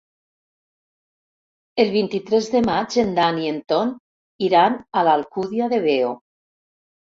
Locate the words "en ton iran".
3.53-4.81